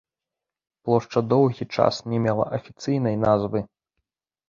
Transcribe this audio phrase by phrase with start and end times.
[0.87, 3.63] Плошча доўгі час не мела афіцыйнай назвай.